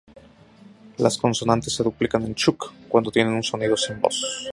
[0.97, 4.47] Las consonantes se duplican en Chuuk, cuando tienen un sonido sin voz.